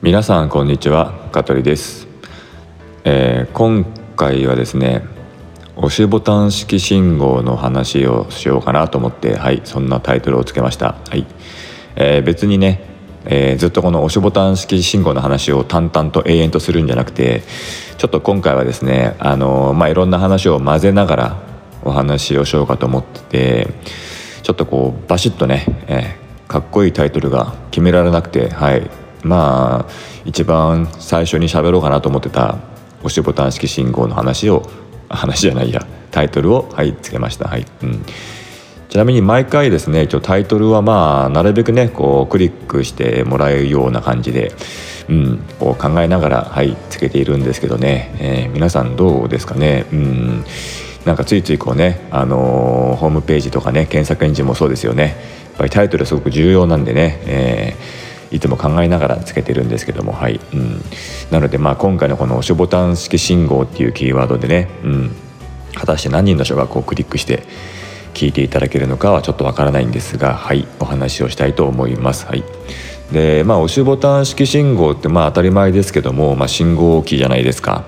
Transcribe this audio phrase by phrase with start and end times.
[0.00, 1.28] 皆さんこんにちは。
[1.32, 2.06] 香取です、
[3.02, 5.02] えー、今回はですね
[5.74, 10.94] 押しボタン式信号の話をしようかなと思ってはいそんなタイトルをつけました。
[11.08, 11.26] はい、
[11.96, 12.80] えー、別にね、
[13.24, 17.42] えー、ずっとこの押しボタン式信号の話を淡々と永遠とするんじゃなくて
[17.98, 21.42] ちょっと今回はですねあのまあいろんな話を混ぜながら
[21.82, 23.68] お話をしようかと思ってて
[24.44, 28.88] ちょっとこうバシッとね、えー、かっこいいタイトルが決められなくてはい。
[29.22, 29.92] まあ
[30.24, 32.58] 一番最初に喋ろうかなと思ってた
[33.00, 34.68] 押しボタン式信号の話を
[35.08, 37.48] 話じゃないやタイトルをはいつけました。
[37.48, 38.04] はい、うん、
[38.88, 44.52] ちなみに毎回ですね一応タイトルはまあなるべくねこうクリックしてもらえるような感じで、
[45.08, 49.86] うん、こう考えながらはいつけているんですけどね、えー、皆さんどうですかね。
[49.92, 50.44] うん。
[51.04, 55.16] なんかついついこうね、あのー、ホームページとかね検索エンジンもそうですよね。
[55.44, 60.82] やっぱりタイトルすごく重要なんでね、えーいつも考えながらつけてるんですけどもはい、うん、
[61.30, 65.16] なのでまあ今回のこの押しボタン式信号っていうキーワードでね、うん、
[65.74, 67.44] 果たして何人の人がこうクリックして
[68.14, 70.66] 聞いていただけるのかはちょっとわからないんですがはい。
[70.80, 72.26] お話をしたいと思います。
[72.26, 72.42] はい。
[73.12, 77.84] でまあ、押しボタン式信号ってまあ当たり前ですけども、まあ、信号機じゃないですか。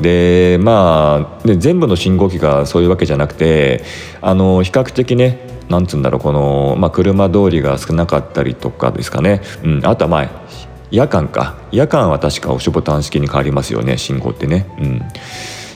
[0.00, 3.82] でまあで全部の信号機がそういうわけじゃなくて
[4.20, 10.28] あの比較的ねなんつうんだろうこの、まあ、車通りが少なかったりとかですかね、うん、あとはま
[10.90, 14.66] 夜間か夜間は確か押しボタン式に変わりますよね信号ってね。
[14.78, 15.02] うん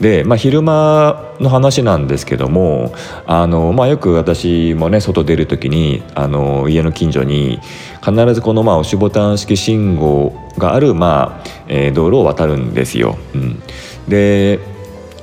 [0.00, 2.92] で、まあ、昼間の話なんですけども
[3.26, 7.60] あの、まあ、よく私もね外出る時にあの家の近所に
[8.04, 13.16] 必ずこの、まあ、押しボタン式信号がある、まあえー、道路を渡るんですよ。
[13.34, 13.62] うん、
[14.08, 14.60] で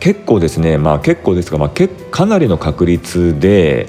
[0.00, 3.88] 結構ですね、まあ、結構ですが、まあ、けかなりの確率で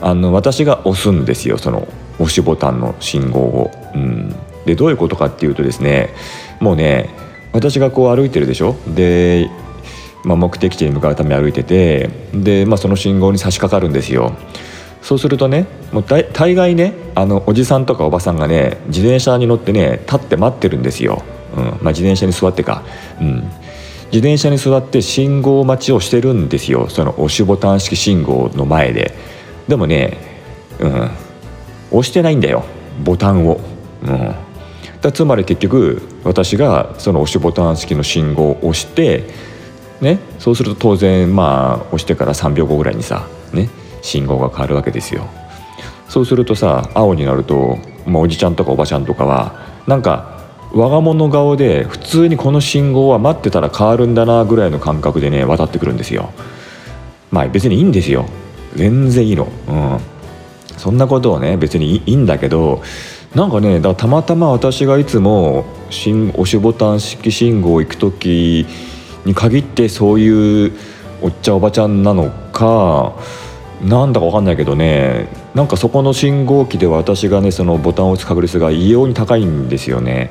[0.00, 3.70] あの私が押すんですよその押しボタンの信号を。
[3.94, 6.10] うん、でどういうことかっていうとですね
[6.60, 7.10] もうね
[7.52, 8.76] 私がこう歩いてるでしょ？
[8.86, 9.48] で、
[10.24, 14.34] まあ、目的地に向かうため歩いててで、まあ、その信号に差し掛かるんですよ。
[15.00, 21.22] そうするとねもう大概ねあのおじさんとかおばさんがね自転車に乗ってね立って待ってるんですよ。
[21.56, 22.82] うんまあ、自転車に座ってか、
[23.20, 23.36] うん、
[24.12, 29.14] 自転車に座って信号待ちをしてるんですよその押しボタン式信号の前で。
[29.68, 30.16] でもね、
[30.80, 31.10] うん、
[31.90, 32.64] 押してないんだよ
[33.04, 33.60] ボタンを。
[34.02, 34.48] うん
[35.00, 39.24] だつまり結局私がその押しボタン式の信号を押して、
[40.00, 43.68] ね、そうすると当然まあ押してから3秒後ぐらいにさ、ね、
[44.02, 45.28] 信号が変わるわけですよ。
[46.08, 49.54] そうするとさ青になると、まあ、おじちゃんとかおばちゃんとかは
[49.86, 50.38] なんか
[50.72, 56.32] 我が物顔で普通にこの信号は待ってたら変わるんだなぐらいの感覚でね渡ってくるんですよ。
[57.30, 58.24] まあ別にいいんですよ
[58.76, 59.98] 全然いいの、うん、
[60.76, 62.82] そんなことをね別にいいんだけど
[63.34, 68.66] なんかねたまたま私がいつも押しボタン式信号行く時
[69.24, 70.72] に限ってそういう
[71.20, 73.14] おっちゃんおばちゃんなのか
[73.82, 80.30] なんだか分かんないけどねなんかそこの信号機では私がねそのボタンを押す確率が異様に高いんですよね。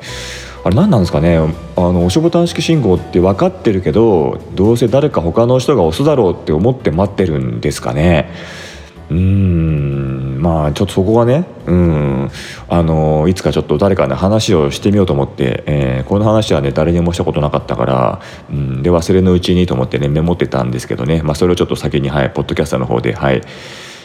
[0.68, 1.38] あれ何なんですかね？
[1.38, 8.28] あの押しボタン式信号って分かってるけどどうせ誰か他の人が押すだろうって思って待ってるんですかね？
[9.08, 12.30] うーんまあちょっとそこがねうん
[12.68, 23.40] あのいつかちょっと誰かね話をしてみようと思って、えー、この話はね誰にもしたことなかったから、うん、で忘れのうちにと思ってねメモってたんですけどね、まあ、それをちょっと先にはいポッドキャストの方ではい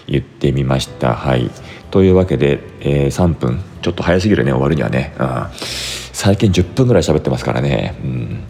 [0.08, 1.14] 言ってみました。
[1.14, 1.50] はい。
[1.90, 3.62] というわけで、えー、3分。
[3.82, 5.48] ちょっと早すぎるね終わるにはね、うん、
[6.24, 8.44] 最近10分ぐらい喋ってますからねうん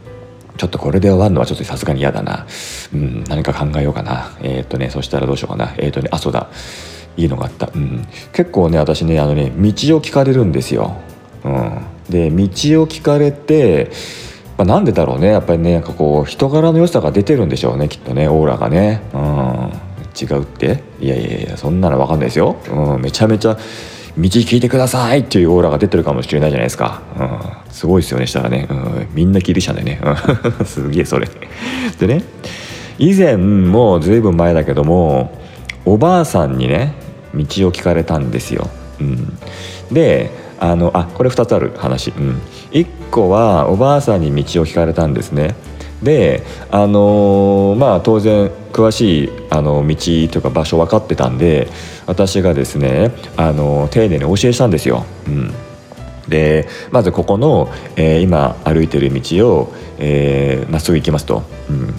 [0.57, 2.45] ちょっとこれで終わるのはちょっとさすがに嫌だな。
[2.94, 4.38] うん、何か考えようかな。
[4.39, 5.73] えー、っとね、そしたらどうしようかな。
[5.78, 6.47] えー、っとね、あ、そうだ。
[7.17, 7.72] いいのがあった。
[7.73, 8.07] うん。
[8.33, 10.95] 結構ね、私ね、あのね、道を聞かれるんですよ。
[11.44, 11.81] うん。
[12.07, 13.89] で、道を聞かれて、
[14.56, 15.29] まあ、なんでだろうね。
[15.29, 19.01] やっぱりね、なんかこう、人柄の良さが出てるんでしょうね、きっとね、オーラがね。
[19.12, 19.72] うん。
[20.16, 22.56] 違うっていやいやいや、そんなの分かんないですよ。
[22.69, 23.57] うん、めちゃめちゃ、
[24.18, 31.27] 道聞いてくださいっていうオーラが出てるかもしれないじゃないですか、うん、すごいですよねしたらね、うん、みんなギリシャでね、うん、 すげえそれ。
[32.00, 32.24] でね
[33.00, 35.38] 以前もずいぶん前だけども
[35.86, 36.94] おばあさんにね
[37.33, 38.69] 道を聞かれたんですよ、
[39.00, 39.38] うん、
[39.92, 40.30] で
[40.63, 45.56] あのあこれ2つある話、うん、1個はおばあさんに道を聞かれたんですね
[46.01, 51.68] であのー、まあ当然詳しいあの道というか場所分かってたんで
[52.07, 55.06] 私がですねあの丁寧に教えしたんですよ。
[55.27, 55.54] うん
[56.30, 61.44] でまずここの、えー、今歩いてる道を、えー、まっすぐ行きますと。
[61.69, 61.94] うん、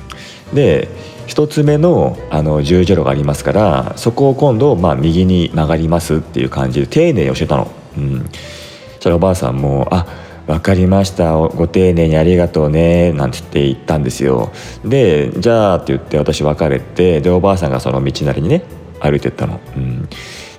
[0.54, 0.88] で
[1.26, 7.70] 1つ目のあの十字路がありますからそこを今度、まあ、右に曲がりますっていう感じで丁寧に教えたの。
[7.96, 8.24] うん、
[8.96, 10.06] そしたらおばあさんも「あ
[10.46, 11.34] 分かりました。
[11.34, 14.52] ご丁寧にありがとうね」なんて言って言ったんですよ。
[14.84, 18.62] で「じゃあ」って言って私別れてでおばあさんがその道なりにね
[19.00, 19.60] 歩いてったの。
[19.76, 20.08] うん。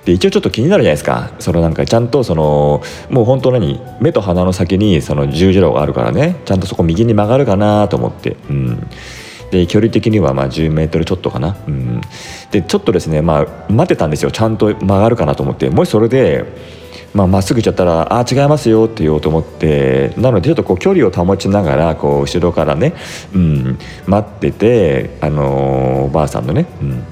[0.06, 1.32] で一応ちょっと気になるじゃないですか。
[1.40, 6.36] そのなんかちゃんとそのもう本当何目と鼻の先にその十字路があるからね。
[6.46, 8.88] ちゃんとそこ右に曲がるかなと思って、うん、
[9.50, 12.02] で距離的にはまあ10メートルちょっとかな、うん、
[12.52, 14.30] でちょっとですねまあ待ってたんですよ。
[14.30, 15.72] ちゃんと曲がるかなと思って。
[15.72, 16.46] もしそれで
[17.16, 22.94] まあ、っすぐ行っちゃったら「あ違いますよ」って言おうと思ってなのでちょっとこう距離を保ちながらこう後ろからね、
[23.34, 27.04] うん、待ってて、あのー、おばあさんのね、うん、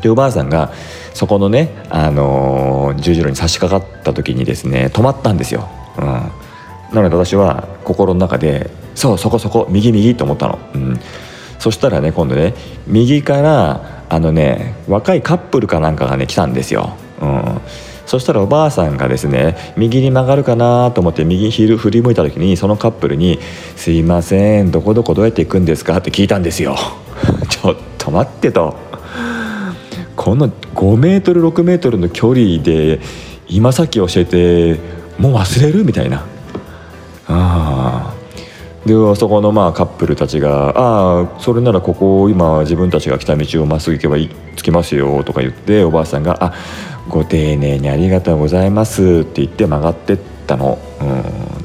[0.00, 0.72] でおばあさんが
[1.14, 5.68] そこのね、あのー、十字路に差し掛かった時にですね止まったんですよ。
[5.96, 10.58] うん、なので私は心の中で「そうそこそこ右右」と思ったの。
[10.74, 11.00] うん
[11.58, 12.54] そしたらね今度ね
[12.86, 16.90] 右からあのね若いカップルかなんかがね来たんですよ。
[17.20, 17.60] うん
[18.06, 23.38] そしたらおばあさんがですね右に曲がるかなと思って右ヒール振り向いた時にそのカップルに
[23.76, 26.76] 「すいませんどこどこどうやって行くんですか?」って聞いたんですよ。
[27.50, 28.76] ちょっと待ってと。
[30.14, 33.00] この5メートル6メートルの距離で
[33.48, 34.80] 今さっき教えて
[35.18, 35.84] もう忘れる？
[35.84, 36.24] みたいな。
[37.28, 38.12] あ
[38.86, 44.16] でそこのまあカップルたちが「ああそれならここ今自分たちが来た道をまっすぐ行けば
[44.54, 46.52] 着きますよ」とか言っておばあさんが「あ
[47.08, 51.04] ご丁寧にありがとうございます」って言って曲がってったの、う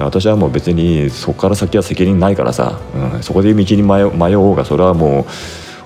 [0.01, 2.79] ん、私はもう別にそこから先は責任ないからさ、
[3.13, 5.25] うん、そこで道に迷迷おうがそれはもう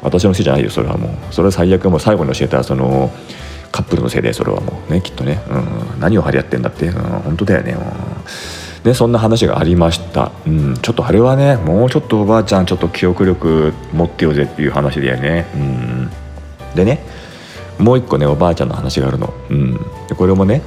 [0.02, 1.34] 私のせいじゃないよそれはもう。
[1.34, 3.12] それは最悪もう最後に教えたその
[3.72, 7.76] カップルのせいでそれはもうねきっとね、うん、何を張り合ってんだって、うん、本当だよね、
[8.86, 16.10] うん、そんな話がありました、うん、ちょっとあれはねもうちょっとおばあちゃんちょっと記憶力持ってよぜっていう話だよね、うん、
[16.76, 17.02] でね
[17.80, 19.80] もう一個ねおばあちゃんの話があるの、うん、
[20.18, 20.62] これもね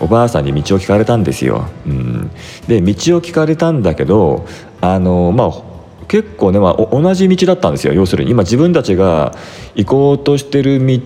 [0.00, 2.30] おばあさんに道を聞かれたんですよ、うん、
[2.66, 4.46] で道を聞かれたんだけど
[4.80, 5.77] あのまあ
[6.08, 9.34] 結構ね、まあ、同じ道だったんですよ要するに今自分たちが
[9.74, 10.98] 行こうとしてる道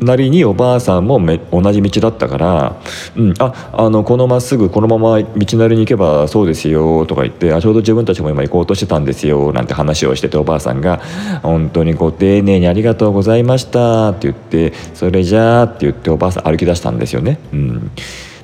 [0.00, 2.76] なりにおばあさんもめ同じ道だったから
[3.16, 11.00] 「うん、ああのこのまっすぐこのまま道なりに行けばそうですよ」とか言ってあ「ちょうど自分たちも今行こうとしてたんですよ」なんて話をしてておばあさんが
[11.42, 17.38] 「本当にご丁寧にありがとうございました」って言って「それじゃあ」って言っておばあさん歩き出したんですよね。
[17.52, 17.90] うん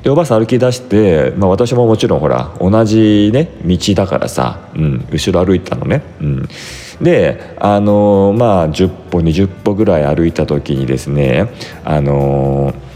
[0.02, 6.02] でおばあさん歩き出して、まあ、私ももちろんほら同じね道だからさ、うん、後ろ歩いたのね。
[6.20, 6.49] うん、
[7.02, 11.50] であのー、まあ10歩20歩ぐらい歩いた時にですね
[11.85, 12.91] あのー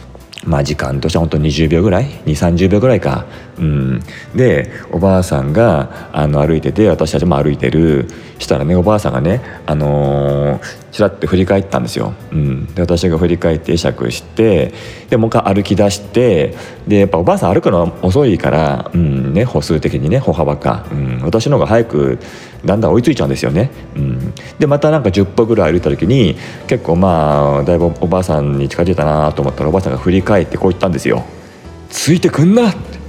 [0.46, 3.24] まあ時間としては本当20秒ぐらい？2 3 0秒ぐらいか、
[3.58, 4.02] うん、
[4.34, 8.08] でおばあさんがあの歩いてて私たちも歩いてる
[8.38, 14.72] したらねおばあさんがね、あのー、ちらって振り返ったんですよ、うん、で私が振り返って会釈して
[15.08, 16.54] でもう一回歩き出して
[16.86, 22.18] でやっぱおばあさん歩くのは遅いから、うんね、歩数的にね歩幅か、うん、私の方が早く
[22.64, 26.36] だんだん追いついちゃうんですよね、うん、でまたなんか10歩ぐらい歩いた時に
[26.66, 31.24] 結構まあだいぶおばあさんに近づいたなと思ったらおばあさんが振り返ってこう言ったんですよ
[31.90, 32.78] 「ついてくんな!」って「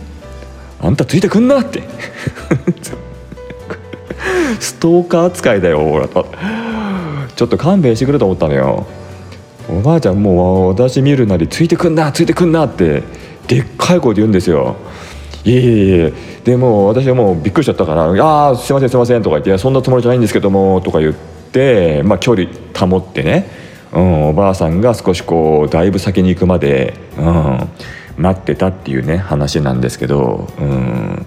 [0.81, 1.83] あんたついてくんな!」って。
[4.59, 6.25] ストーカー扱いだよ俺と。
[7.35, 8.85] ちょっと勘弁してくれと思ったのよ。
[9.69, 13.03] おばあちゃんもう私見るなりついてくんなついてくんなって
[13.47, 14.75] でっかい声で言うんですよ。
[15.43, 16.13] いえいえいえ。
[16.43, 21.13] でも私はもうびっくりしちゃったから「ああすいませんすいません」とか言って「そんなつもりじゃないんですけども」とか言っ
[21.51, 23.49] て、まあ、距離保ってね、
[23.91, 27.69] うん、おばあさんが少しこうだいぶ先に行くまで、うん、
[28.17, 31.25] 待ってたっていうね話なんですけど、うん。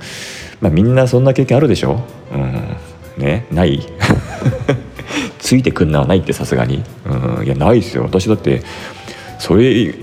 [0.60, 2.00] まあ、みんなそんな経験あるでしょ、
[2.32, 2.76] うん、
[3.16, 3.46] ね？
[3.52, 3.80] ない？
[5.38, 8.02] ついてくんのはないってさすがに、うん、いやないですよ。
[8.02, 8.62] 私だって
[9.38, 9.94] それ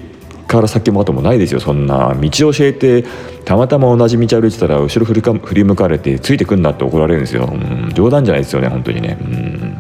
[0.48, 1.60] から先も後もないですよ。
[1.60, 3.04] そんな道を教えて
[3.44, 9.77] たまたま同じ道歩いてたら後ろ振りか振り向かれてついてくんなって怒られるんですよ、うん、冗談じゃないですよね本当にね、うん、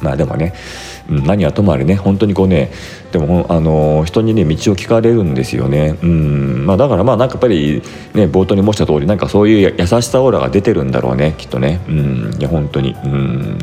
[0.00, 0.54] まあでもね、
[1.10, 2.70] うん、何はともあれね本当にこうね
[3.12, 6.66] でもあの人にね道を聞かれるんですよね、うん。
[6.66, 7.82] まあ、だからまあなんかやっぱり
[8.14, 11.80] ね冒頭に申した通りなんかそういう優しさオーラが出てるんだろうねきっとね。
[11.88, 12.34] うん。
[12.38, 12.96] いや本当に。
[13.04, 13.58] うん。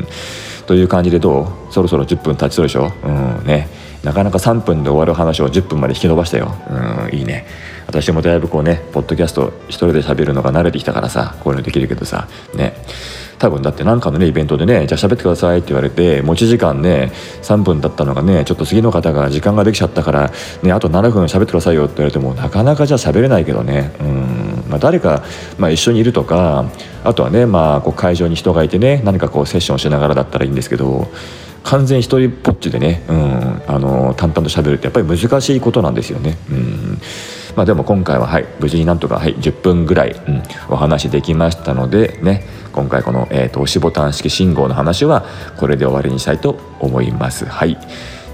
[0.66, 1.72] という感じでどう？
[1.72, 2.92] そろそろ10分経ちそうでしょ？
[3.04, 3.46] うん。
[3.46, 3.68] ね。
[4.04, 6.54] なかなか3分で終わる話を10分まで引き延ばしたよ。
[6.70, 7.18] うん。
[7.18, 7.46] いいね。
[7.86, 12.28] 私もだいぶこうねポッドキャスト一人で喋るのが慣れてきたからさこういうのできるけどさ。
[12.54, 12.74] ね。
[13.42, 17.10] 多分だって何かのねイベントでねじゃあ喋ってくださいって言われて持ち時間ね
[17.42, 20.30] 3分だったのがねちょっと次の方が時間ができちゃったから
[20.62, 23.90] ねあと7分喋ってくださいよって言われてもなかなかじゃあ喋れないけどね。
[23.98, 24.64] うん。
[24.68, 25.24] まあ誰か、
[25.58, 26.66] まあ、一緒にいるとか
[27.02, 31.08] あとはねまあこう会場に人がいてね何かこうセッションしながらだったらいいんですけど
[31.64, 36.36] 完全一人ぽっちでね、うん、あの淡々と喋るってやっぱり難しいことなんですよね。
[36.48, 37.00] うん。
[37.56, 45.26] まあ、でも今回は、はい、無事になんとか、はい、10分ぐらい、うん、お話できましたので、ね、今回この、えーと、押しボタン式信号の話は
[45.58, 47.44] これで終わりにしたいと思います。
[47.44, 47.76] はい、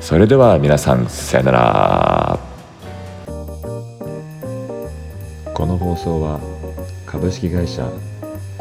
[0.01, 2.39] それでは皆さんさよなら。
[5.55, 6.39] この放送は
[7.05, 7.91] 株式会社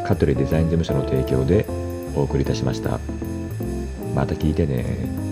[0.04, 1.68] 香取デザイン事務所の提供で
[2.16, 3.00] お送りいたしました。
[4.16, 5.27] また聞いてね